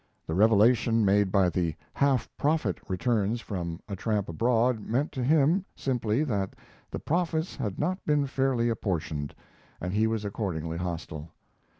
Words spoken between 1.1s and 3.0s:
by the "half profit"